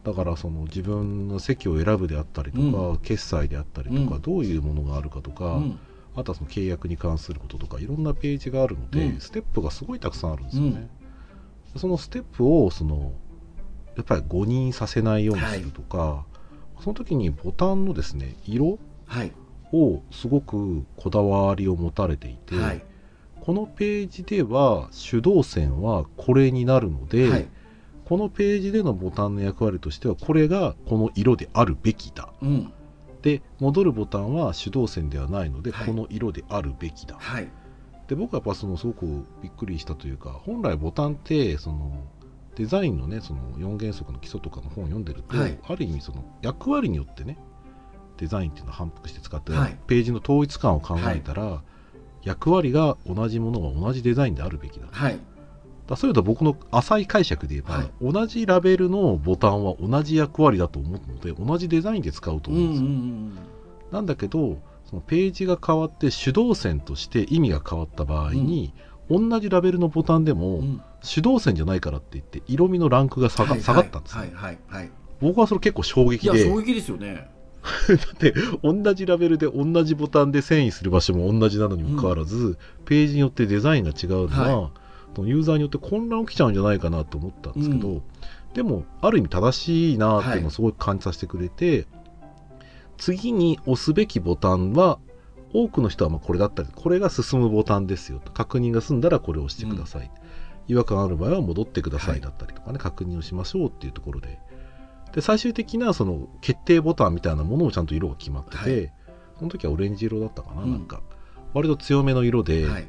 [0.03, 4.21] だからその自分の席を選ぶであったりとか、う決済であったりとか、うん。
[4.21, 5.79] どういうものがあるかとか、うん。
[6.15, 9.19] あとはその契約に関することとかいろんなページがあるので、うん。
[9.19, 10.89] ステップがすごいたくさんあるんですよね。
[11.75, 13.13] そのステップをその
[13.95, 16.25] やっぱり誤認させないようにするとか、
[16.79, 19.31] その時にボタンのですね色はい
[19.73, 22.83] をすごくこだわりを持たれていて、はい。
[23.41, 27.47] このページでは手動線はこれになるので、はい。
[28.05, 32.29] このページでのボタンの役割としてはこれがこの色であるべきだ。
[32.41, 32.73] うん。
[33.21, 35.87] で戻るボタンは手動線ではないので、はい。
[35.87, 37.15] この色であるべきだ。
[37.19, 37.49] はい。
[38.07, 41.91] で僕はやっぱそのすごくびっくりしたというか本来ボタンってその
[42.55, 45.59] デザインのねその4原則の基礎とかの本を読んでると、はい。
[45.67, 47.37] ある意味その役割によってね
[48.17, 49.77] デザインっていうのを反復して使って、はい。
[49.87, 51.61] ページの統一感を考えたら、
[52.23, 55.19] 役割が同じものが同じデザインであるべきだはい。
[55.87, 57.91] だそういうと僕の浅い解釈で言えば、はい。
[58.01, 63.37] 同じラベルのボタンは同じ役割だと思うので同じデザインで使うとうんう思うんですよ、ん。
[63.91, 68.73] なんだけどそのページが変わって手動線として意味が変わった場合に、
[69.09, 70.59] 同じラベルのボタンでも、うん。
[70.59, 76.39] うん手動線じゃないからって言って色味のランクが下が,、はい下がったんですよ、はいはいはい僕はそれ結構衝い撃で。
[76.39, 77.29] や衝撃ですよね
[77.87, 84.71] だって同じラベルで同じボタンで遷移する場所も同じなのにもかかわらず、ページによってデザインが違うのは、は
[85.25, 88.01] ユーザーによって混乱起きちゃうんじゃないかなと思ったんですけど、うん。
[88.53, 91.87] でもある意味正しいなっていうのはいをすごい感じさせてくれて、
[92.97, 94.99] 次に押すべきボタンは
[95.53, 100.11] 多くの人はまあこれだったりこれが進むボタンですよと確認が済んだらこれを押してください、
[100.67, 102.21] 違和感ある場合は戻ってくださはいい。
[102.21, 104.39] だったりとかね、確認をしましょうっていうところで
[105.17, 108.93] で最終的なその決定ボタンみたいなものもちゃんと色が決まってて、はい。
[109.39, 110.71] その時はオレンジ色だったかな、うん。
[110.71, 111.01] なんか。
[111.55, 112.87] 割と強めの色で、はい。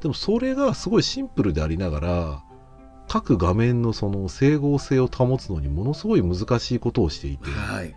[0.00, 2.44] でもそれがすごいシンプルでありながら
[3.08, 7.92] 各画面のその整合性を保つのにものすごい難しいことをしていて、はい。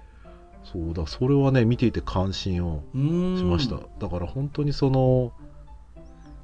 [0.64, 5.34] そうだそれはね見ていて関心をしました、だから本当にその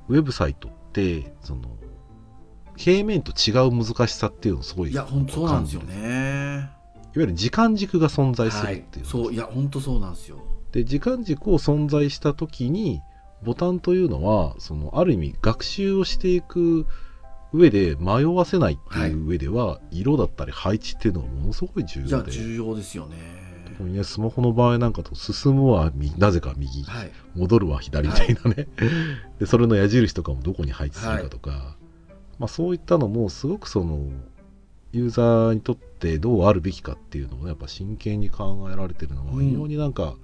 [0.08, 1.64] ウェブサイトってその
[2.78, 6.70] 平面と違う難しさっていうのをすごいいや本当そうなんですよね。
[6.78, 6.83] る
[7.16, 10.38] いわゆる時間軸が存在するはいっていう,、そういや本当そうなんですよ。
[10.72, 13.02] で時間軸を存在した時に
[13.44, 16.88] ボタンというのはそのある意味学習をしていく
[17.54, 22.32] 上で迷わせないっていう上では、色だったり配置っていうのがものすごい重要で。
[22.32, 23.44] 重要ですよね。
[23.78, 27.12] 特にねスマホの場合なんかと進むは右なぜか右はい。
[27.36, 28.68] 戻るは左みたいなね、
[29.40, 31.76] でそれの矢印とかもどこに配置するかとか、
[32.40, 34.10] まあ、そういったのもすごくその
[34.94, 40.16] ユーザーにとってどうあるべきかっていうのをねやっぱ真剣に考えられてるのはうん非常になんか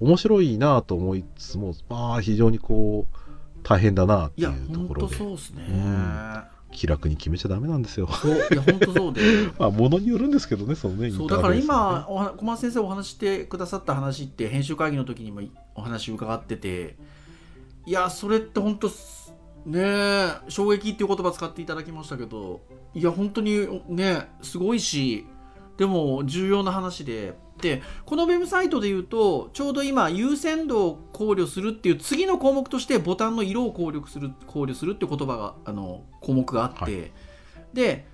[0.00, 3.16] 面白いなと思いつつも、まあ非常にこう
[3.62, 8.08] 大変だなっていうところでそうですね、うん気楽に決めちゃダメなんですよ。
[8.08, 9.22] そういや本当そうで。
[9.58, 15.40] まあものによるんですけどねそのねそうだから今おは小松先生お話ししてくださった話って編集会議の時にも
[15.76, 16.96] お話伺ってて
[17.86, 19.23] いやそれって本当す
[19.66, 22.60] ねえ衝撃っていう言葉使っていただきましたけど
[22.94, 25.26] いや本当にねすごいし
[25.76, 37.12] でも重要な話ででこのウェブサイトで言うとちょうど今優先度を考慮するっていう次の項目としてボタンの色を考慮する考慮するっていう言葉があの項目があって、はい
[37.72, 38.06] で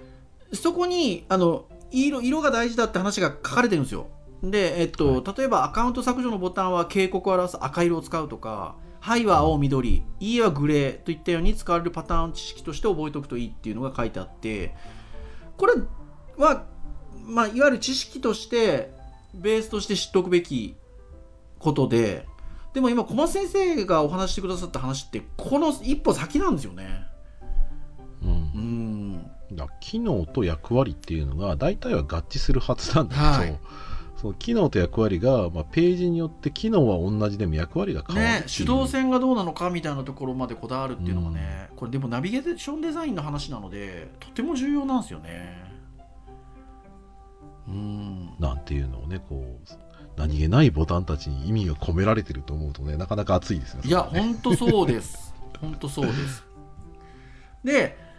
[0.53, 4.09] そこにあの色色が大事だって話が書かれてるんですよ。
[4.43, 14.75] で、えっと例えばアカウント削除のボタンは警告を表す赤色を使うとか「はい」は青緑「いい」はグレーといったように使われるパターン知識として覚えておくといいっていうのが書いてあって
[15.57, 15.75] これ
[16.37, 16.67] は、
[17.25, 18.95] まあ、いわゆる知識として
[19.35, 20.77] ベースとして知っておくべき
[21.59, 22.27] ことで
[22.73, 27.05] でも今小松先生がお話ししてくださった話ってこの一歩先なんですよね。
[28.23, 28.31] うん。
[28.31, 29.31] うん。
[29.81, 33.59] 機能と役割っていうのが大体は合致するはずなんだけど、はい
[34.21, 38.59] その機能と役割が、まあ、ページによって機能は同じでも役割が変わるねっていう。
[38.59, 45.65] 手動線がどうなのかみたいなところまでこだわるっていうのがね、これでもナビゲーションデザインの話なのでとても重要なんですよね。
[47.67, 48.35] うん。
[48.39, 49.69] なんていうのをねこう
[50.17, 54.35] 何気ないボタンたちに意味が込められてると思うとねなかなか熱いですねいやそれはね。
[54.35, 55.35] 本当そうです。
[55.63, 56.45] 本当そうです。
[57.65, 58.10] で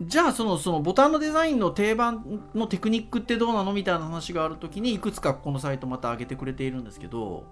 [0.00, 7.44] じゃあそのそのボタンのデザインの定番のテクニックってどうなのみたいな話があるときにいくつかこのサイトまた上げてくれているんですけど、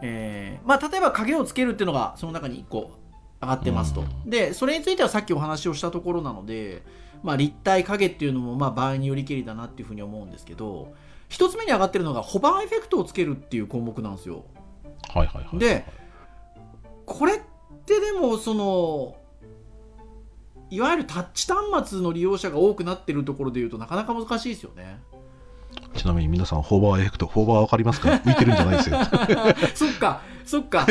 [0.00, 2.92] えーまあ、例えば影をつけるっていうのがその中に1個
[3.42, 4.30] 上がってますと、うん。
[4.30, 6.82] でそれについてはさっきお話をしたところなので、
[7.22, 10.94] まあ、立体影っていうのもまあ場合によりけりだなっていうふうに思うんですけど
[11.28, 14.44] 一つ目に上がってるのがホバーエフェクトをつけるっていう項目なんですよ。
[15.12, 15.58] はいはいはい。
[15.58, 15.84] で
[17.04, 17.40] これっ
[17.84, 19.16] てでもその
[20.74, 25.00] いわゆるタッチ端末の利用者が多くなってるところでいうとなかなか難しいですよね。
[25.96, 28.98] ちなみに皆さんホーバーエフェクトホーバーわかりますか浮いてるんじゃないですよ
[29.74, 30.86] そっかそっか。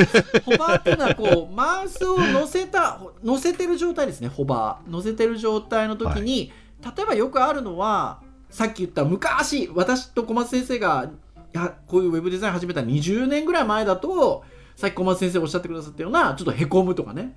[0.45, 4.91] ホバーっていうのはこうマウスを乗せた乗せてる状態ですねホバー。
[4.91, 11.11] 乗せてる状態の時に、例えばよくあるのはさっき言った昔私と小松先生が
[11.53, 14.43] いやこういうウェブデザイン始めた20年ぐらい前だと
[14.75, 17.35] さっき小松先生おっしゃってくださったようなちょっとへこむとかね。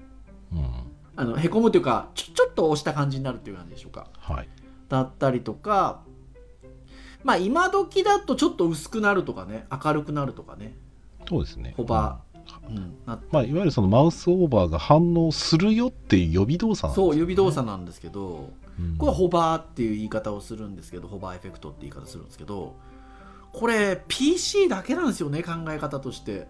[0.52, 0.75] うん
[1.16, 4.08] あのへこむというかちょちょっと押した感じになるという感じでしょうか。
[4.18, 4.48] はい。
[4.88, 6.02] だったりとか
[7.24, 10.74] まあ今時だとちょっと薄くなるとかね明るくなるとかね。
[11.28, 11.74] そうですね。
[11.76, 12.20] ホバ
[12.68, 17.12] うん、なまあ、いわゆるそのマウスオーバーが反応するよっていう予備動作なんですよね。
[17.12, 18.96] そう指動作なんですけどうん。
[18.96, 22.76] これはホバーっていう言い方をするんですけどホバーエフェクトって言い方するんですけど
[23.52, 26.46] これ PC だけなんですよね考え方として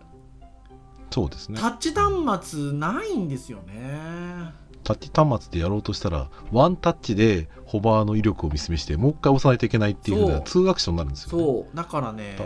[1.10, 1.58] そうですね。
[1.60, 4.52] タッチ端末ないんですよね。
[4.84, 11.76] タッチ端末でやろうとしたらワンタッチでホバーの威力を見せめしてもう一回押さないといけないっていうそうツーアクションになるんですよ、ね、そう。
[11.76, 12.36] だからね。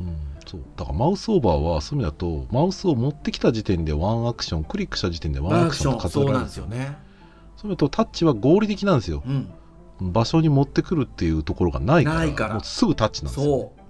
[0.00, 0.60] うん、そう。
[0.76, 6.98] だからマウスオーバーはそういう意味だとマウスを持ってきた時点でワンアクションクリックした時点でワンアクションってワンアクション数えられるそうなんですよね。
[7.56, 9.22] そういうとタッチは合理的なんですよ。
[9.24, 13.52] うん、場所に持ってくるっていうところがないからすぐタッチなんですよ。
[13.52, 13.80] そう。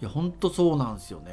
[0.00, 1.32] いや本当そうなんですよね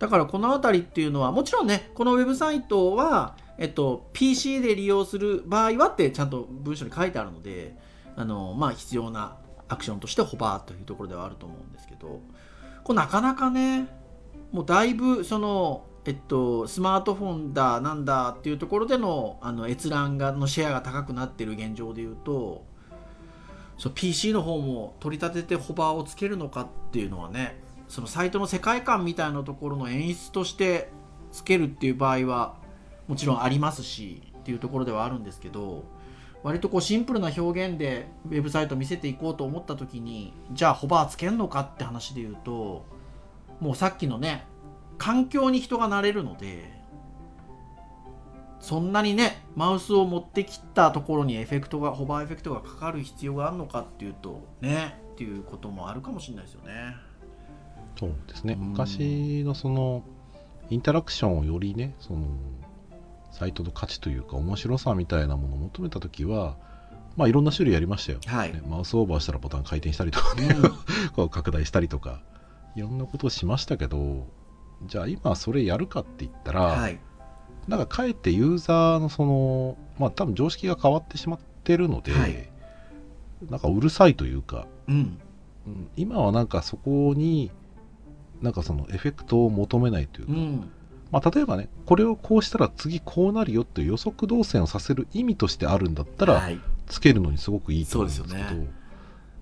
[0.00, 7.76] だからこの辺りっていうのはもちろんねこのウェブサイトは、えっと、PC で利用する場合はってちゃんと文章に書いてあるので
[8.16, 9.36] あの、まあ、必要な
[9.68, 12.22] アクションとしてホバーというところではあると思うんですけど
[12.82, 13.88] これなかなかね
[14.52, 22.64] もうだいぶそのえっと、スマートフォンだなんだっていうところでのあの閲覧がのシェアが高くなってる現状でいうと
[23.76, 30.90] そう PC の方も取り立ててホバーをつけるのかっていうのはねそのサイトの世界観みたいなところの演出として
[31.32, 32.54] つけるっていう場合は
[33.08, 35.84] もちろんありますしっていうところではあるんですけど
[36.44, 42.86] 割とこうシンプルな表現でウェブサイト見せていこうと思った時にじゃあホバーつけんのかって話で言うと
[43.58, 44.46] もうさっきのね
[44.96, 46.72] 環境に人がなれるので
[48.60, 57.09] そんなにねマウスを持ってきたところにエフェクトがホバーエフェクトがかかる必要があるのかっていうとねっていうこともあるかもしれないですよね。
[57.98, 58.54] そうですね。
[58.54, 58.68] うん。
[58.70, 60.02] 昔のその
[60.70, 62.26] インタラクションをよりねその
[63.32, 66.56] サイトの価値というか面白さみたいなものを求めた時は
[67.16, 68.52] まあいろんな種類やりましたよ、はい。
[68.52, 70.54] ねマウスオーバーしたらボタン回転したりとかね、
[71.14, 72.22] こう拡大したりとか
[72.76, 74.26] いろんなことをしましたけど
[74.86, 76.98] じゃあ今それやるかって言ったら、はい、
[77.68, 82.48] なんかかえってユーザーのそのまあ多分常識が変わってしまってるので、はい。
[83.48, 85.18] なんかうるさいというか、うん、
[85.66, 87.50] うん今はなんかそこに
[88.42, 90.70] なんかそのエフェクトを求めないというか、うん、
[91.10, 98.66] まあ、例えばねこれをこうしたら次こうなるよって予測動線をさせる意味としてあるんだったら、はい、つけるのにすごくいいと思うんですけどそうですよ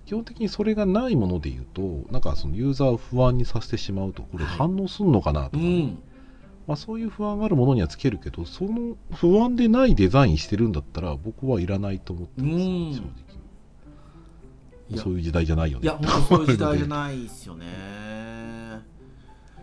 [0.05, 4.57] 基本的にそれがないもので言うとなんかそのユーザーを不安にさせてしまうとこれはい。
[4.57, 6.03] 反応するのかなとかね、うん、
[6.65, 12.93] まあ、そういう不安があるものにはつけるけどその不安でないデザインしてるんだったら僕はいらないと思ってます、うん。
[12.95, 13.29] 正直。
[14.97, 15.83] そういう時代じゃないよね。
[15.83, 17.65] いや本当そういう時代じゃないですよね。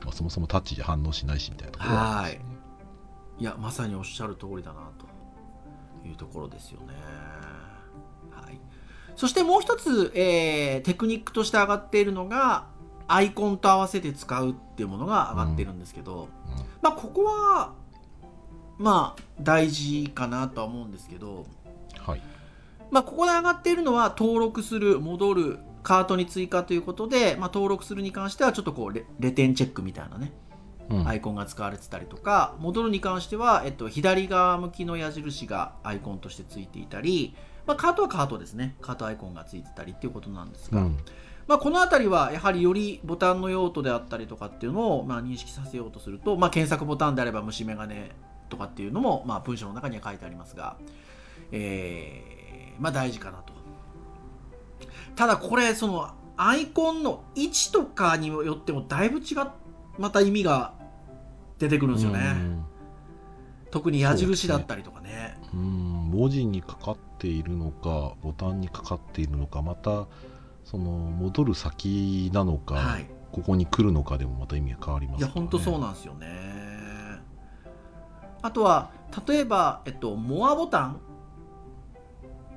[0.06, 2.22] まあそもそもタッチで反応しないしみたいなところは。
[2.28, 2.40] ね
[3.38, 3.44] い。
[3.44, 6.94] やまさにおっしゃる通りだなというところですよね。
[8.30, 8.60] はい、
[9.16, 12.68] そしてもう一つ、えーテクニックとして上がっているのが
[13.08, 16.28] アイコンと合わせて使うっていうものが上がっているんですけど、うん。
[16.80, 17.74] まあここは
[18.78, 21.46] まあ大事かなとは思うんですけど、
[21.98, 22.22] はい。
[22.90, 30.32] まあ、ここで上がっているのは登録する戻るカートに追加ということで、まあ、登録するに関してはちょっとこうレレテンチェックみたいなね
[30.90, 31.08] うん。
[31.08, 38.74] アイコンが使われてたりとか戻るに関しては、えっと、左側向きの矢印がアイコンとしてついていたり、まあ、カートはカートですね。
[38.80, 40.98] カートアイコンがついてたりっていうことなんですが、うん。
[41.46, 47.94] まあ、この辺りはやはりよりボタンの用途であったりとかっていうのをまあ認識させようとすると、まあ、検索ボタンであれば虫眼鏡
[48.48, 50.76] とかっていうのもまあ文章の中には書いてありますが、
[51.52, 53.55] えーまあ、大事かなと。
[55.16, 59.48] ただこれそのアイコンの位置とかによってもだいぶ違っ
[59.98, 60.74] また意味が
[61.58, 62.36] 出てくるんですよね。
[63.70, 65.38] 特に矢印だったりとかね。
[65.52, 70.06] うんうん文字にかかっているのかボタンにかかっているのかまた
[70.64, 73.06] その戻る先なのか、はい。
[73.32, 76.26] ここに来るのかでもまた意味が変わりますいや本当そうなんですよね。
[78.40, 78.92] あとは
[79.26, 81.00] 例えば、えっと、モアボタン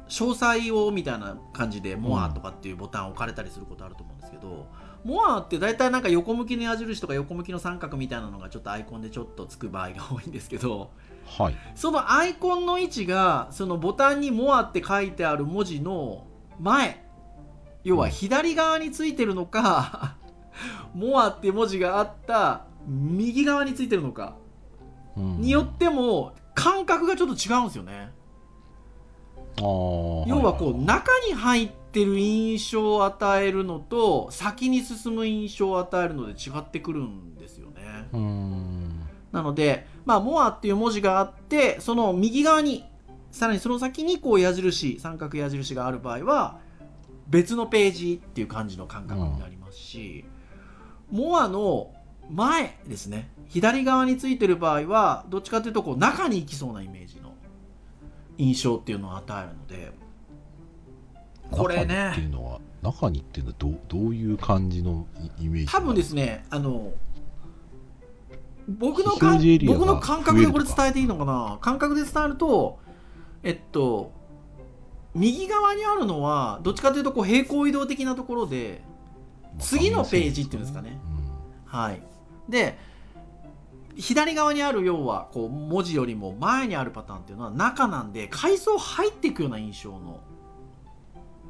[0.09, 4.67] 詳細をみたいな感じでモアとかっていうボタンを置かれたりすることあると思うんですけど、
[5.03, 10.91] モアって大体なんか横向きの矢印とか横向きの三角みたいなのがちょっとアイコンでちょっとつく場合が多いんですけど
[11.25, 16.25] はいそのアイコンの位置がそのボタンにモアって書いてある文字の
[16.59, 17.05] 前
[17.83, 20.17] 要は左側についてるのか、
[20.93, 24.35] モアって文字があった右側についてるのか
[25.15, 28.11] うんによっても感覚がちょっと違うんですよね。
[29.57, 38.07] 要はこう中に入ってる印象を与えるのと先に進む印象を与えるので違ってくるんですよね。
[38.13, 39.07] うん。
[39.31, 42.85] なので、まあ、モアっていう文字があってその右側に
[43.31, 46.59] さらにその先にこう矢印三角矢印がある場合は
[47.27, 50.25] 別のページっていう感じの感覚になりますし、
[51.11, 51.93] モアの
[52.29, 53.29] 前ですね。
[53.47, 57.28] 左側についてる場合はどっちかというとこう中に行きそうなイメージの
[58.39, 59.91] 印象っていうのを与えるので
[61.51, 65.05] これ中にっていねうのは中にっていうのはどうどういう感じの
[65.39, 66.93] イイメージ多分ですねあの
[68.67, 71.57] 僕のか僕の感覚でこれ伝えていいのかな？
[71.59, 72.79] 感覚で伝えると
[73.43, 74.11] えっと
[75.15, 78.81] 右側にあるのはどっちかというとこう平行移動的なところで
[79.57, 80.99] 次のページっていうんですかね。
[81.65, 82.01] はい。
[82.47, 82.77] で
[83.95, 90.21] 左側にある要はこう文字よりも前にあるパターンっていうのは中なんで階層入っていくような印象の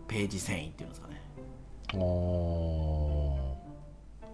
[0.07, 1.21] ページ遷移っていうんですかね。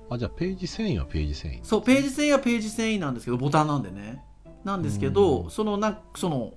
[0.10, 1.60] あじゃあページ遷移はページ遷移。
[1.64, 4.24] そうページ遷移はページ遷移なんですけどボタンなんでね。
[4.64, 5.52] なんですけど、うん。
[5.52, 6.54] そのなその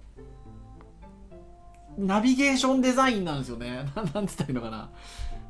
[1.99, 3.87] ナビゲーションデザインなんですよね。
[3.97, 4.91] な なんて言ったらいいのかな。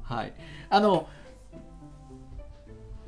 [0.02, 0.32] はい。
[0.70, 1.08] あの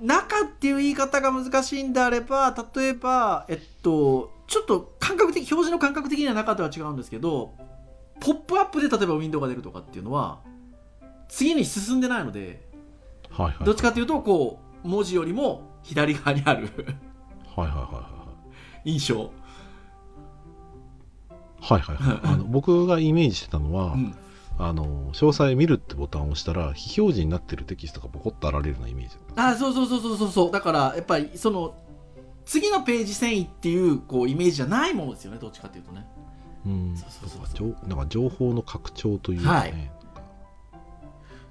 [0.01, 7.53] 中っていう言い方が難しいんであれば例えばえっとちょっと感覚的表示の感覚的には中とは違うんですけど
[8.21, 10.41] ポップアップで例えばウィンドウが出るとかっていうのは
[11.29, 12.69] 次に進んでないので
[13.31, 13.67] はいはいはい。
[13.67, 16.69] どっちかっていうとこう文字よりも左側にある
[17.57, 18.11] はいはいはいは
[18.85, 19.31] 印象、い
[21.61, 22.21] はいはいはい。
[22.23, 24.15] あの僕がイメージしてたのは、うん
[24.63, 29.17] あの詳細見るってボタンを押したら非表示になってるテキストがボコッとあられるようなイメージ。
[29.37, 30.29] あそうそうそうそうそう。
[30.31, 31.75] そうだからやっぱりその
[32.45, 36.07] 次のページ遷移っていうこうイメージじゃないものですよねどっちかっていうとね。
[36.67, 36.97] うん。
[36.97, 37.77] そうそうそうそう。
[37.83, 39.91] 情なんか情報の拡張というかね、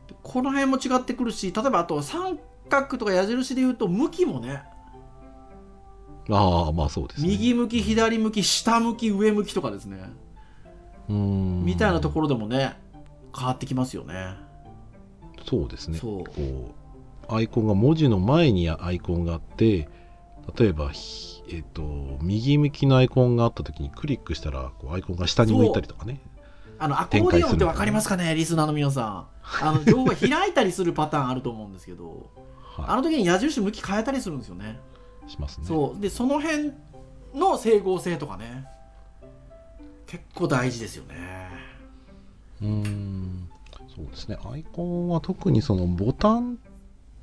[0.07, 2.37] でこの辺も違ってくるし例えばあと三
[2.69, 4.61] 角とか矢印で言うと向きもね。
[6.29, 7.29] ああまあそうですね。
[7.29, 9.97] 右向き左向き下向き上向きとかですね。
[11.09, 11.65] うん。
[11.65, 12.77] みたいなところでもね
[13.35, 14.35] 変わってきますよね。
[15.47, 15.99] そうですね。
[15.99, 16.25] こ
[17.29, 19.87] うアイコンが文字の前にアイコンがあって
[20.57, 26.21] 例えば、ひえっと右向きのアイコンがあった時にクリックしたらこうアイコンが下に向いたりとかね。
[26.77, 28.33] あのアコーディオンって分かりますかね？
[28.35, 29.27] リスナーの皆さん。
[29.61, 32.29] あの 情報が開いたりするパターンあると思うんですけど
[32.77, 34.79] あはの時に矢印向き変えたりするんですよね。
[35.27, 35.65] いしますね。
[35.65, 36.01] そう。
[36.01, 36.71] でその辺
[37.33, 38.65] の整合性とかね
[40.07, 41.15] 結構大事ですよね
[42.61, 43.49] うーん。
[43.95, 44.37] そうですね。
[44.45, 46.57] アイコンは特にそのボタン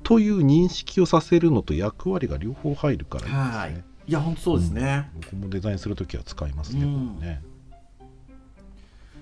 [0.03, 3.85] という認識をさせるのと役割が両方入るからいいはいですね。
[4.07, 4.11] い。
[4.11, 7.19] や本当そうですね、僕もデザインするときは使いますね、うん。
[7.19, 7.41] ね。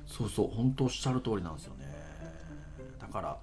[0.06, 1.86] そうそう本当おっしゃる通りなんですよね。
[3.00, 3.38] だから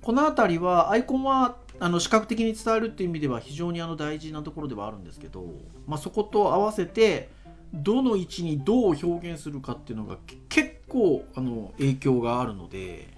[0.00, 5.44] この辺りはアイコンはあの視覚的に伝えるっていう意味では非常にあの大事なところではあるんですけど、
[5.86, 7.28] まあ、そこと合わせて
[7.74, 13.08] どの位置にどう表現するかっていうのがけ結構あの影響があるので、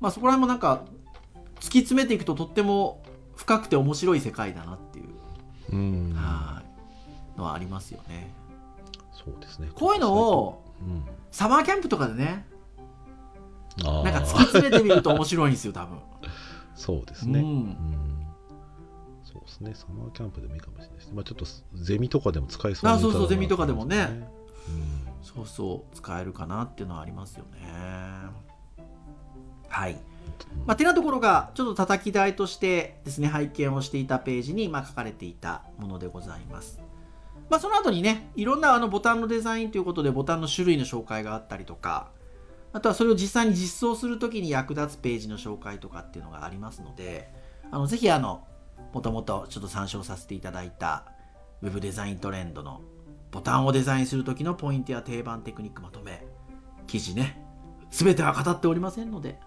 [0.00, 0.84] まあ、そこら辺もなんか
[1.56, 3.02] 突き詰めていくととっても
[3.36, 5.06] 深くて面白い世界だなっていう、
[5.72, 6.12] うん。
[6.14, 6.68] はい
[7.38, 8.30] のはありますよね。
[9.12, 9.68] そうですね。
[9.74, 11.04] こういうのをうん。
[11.30, 12.46] サマーキャンプとかでね
[13.76, 15.98] なんか突き詰めてみると面白いんですよ多分。
[16.74, 17.76] そうですね、ううん
[19.60, 24.38] ですねサマーキャンプでもいいかもしれないですねまあちょっとゼミとかでも使えそうなあそうそうゼミとかでもねと思います
[25.34, 27.58] そうそう使えるかなっていうのはありますよね。
[29.68, 29.92] はい。
[29.92, 29.98] うん
[30.66, 36.80] まあ、てなところがちょっと叩き台としてですね拝見をしていたページに、まあ、書かれていたものでございます。
[37.50, 42.10] まあ、その後にねいろんなあのボタンのデザインということでボタンの種類の紹介があったりとか
[42.72, 47.30] あとはそれを実際に実装するときに役立つページの紹介とかっていうのがありますので
[47.70, 48.46] あのぜひあの
[48.92, 51.04] もともとちょっと参照させていただいた
[51.62, 52.80] Web デザイントレンドの
[53.30, 56.26] ボタンをデザインする時のポイントや定番テクニックまとめ
[56.86, 57.42] 記事ね
[57.90, 59.38] 全ては語っておりませんので、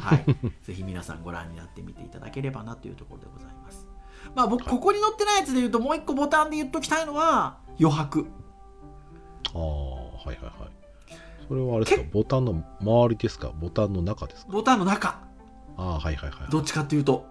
[0.00, 0.24] はい、
[0.62, 3.88] ぜひ皆さんご覧になってみていただければなというところでございます。
[4.34, 8.26] まあ僕ここに載ってないやつで言うともう一個ボタンで言っときたいのは余白。
[9.54, 10.52] ああはいはいはい。
[11.48, 12.04] それはあれですか？
[12.12, 13.50] ボタンの周りですか？
[13.60, 14.52] ボタンの中ですか？
[14.52, 15.20] ボタンの中。
[15.76, 16.50] ああはいはいはい。
[16.50, 17.26] どっちかっていうと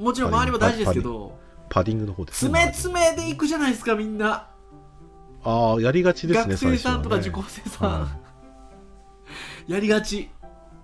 [0.00, 1.38] もちろん周りも大事ですけど
[1.68, 4.48] パディングの方です詰め詰めでいくじゃないですかみんな。
[5.42, 8.08] ああやりがちですね学生さんとか受講生さん、は
[9.66, 10.30] やりがち。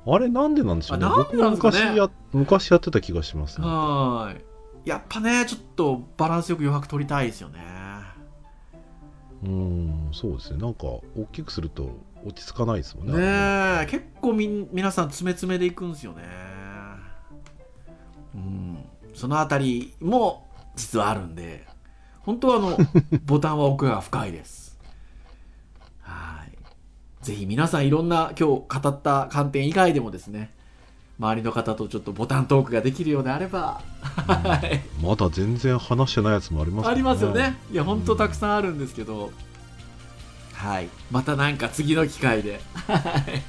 [0.06, 1.78] あれなんでなんでしょうねあなんでなんですかね。
[1.78, 3.66] 僕も昔や昔やってた気がしますね。
[3.66, 4.44] はーい。
[4.84, 7.60] やっぱねちょっとバランスよく余白取りたいですよね。
[9.42, 10.58] うんそうですね。
[10.58, 11.02] なんか大
[11.32, 11.90] きくすると
[12.24, 13.22] 落ち着かないですもんねね
[13.82, 16.22] え結構みん皆さん詰め詰めでいくんですよね。
[18.34, 18.65] うん
[19.16, 20.46] そのあたりも
[20.76, 21.66] 実はあるんで
[22.20, 22.78] 本当はあの
[23.24, 24.78] ボタンは奥が深いです。
[26.02, 27.24] はい。
[27.24, 30.52] ぜひ皆さんいろんな今日語った観点以外でもですね
[31.18, 33.80] 周りの方とちょっとボタントークができるようであれば、
[34.26, 34.82] はい。
[35.00, 37.56] まだ全然話してないやつもありますありますよね。
[37.72, 39.32] いや本当たくさんあるんですけど、
[40.52, 40.88] はい。
[41.10, 43.42] またなんか次の機会ではい。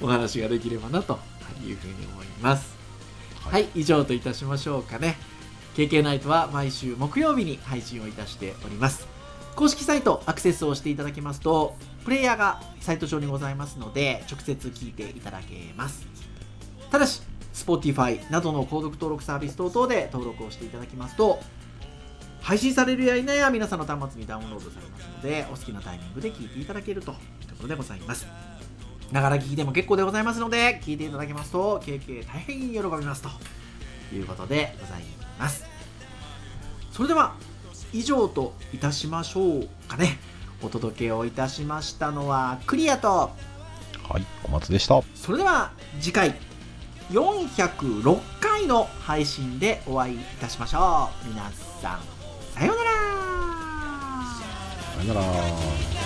[0.00, 1.18] お話ができればなと
[1.64, 2.77] いうふうに思います
[3.50, 5.16] はい、以上といたしましょうかね。
[5.74, 9.08] KK ナイトは毎週木曜日に配信をいたしております。
[9.56, 11.74] 公式サイトアクセスをしていただきますと
[12.04, 16.06] プレイヤーがサイト上にございますので直接聞いていただけます。
[16.90, 17.22] ただし
[17.54, 21.40] Spotify などの購読登録サービス等々で登録をしていただきますと
[22.42, 28.26] 配信されるや否や皆さんの端末にダウンロードされますのでお好きなタイミングで聞いていただけるというところでございます。
[29.12, 33.30] ながら聞きでも結構でございますので聞いていただけますと経験大変喜びますと
[34.14, 35.02] いうことでござい
[35.38, 35.64] ます。
[36.92, 37.34] それでは
[37.92, 40.18] 以上といたしましょうかね。
[40.60, 43.30] お届けをいたしましたのはクリアと
[44.08, 45.00] はい小松でした。
[45.14, 46.34] それでは次回
[47.10, 51.28] 406回の配信でお会いいたしましょう。
[51.28, 51.50] 皆
[51.80, 52.00] さん
[52.54, 52.90] さようなら。
[54.98, 55.97] さよなら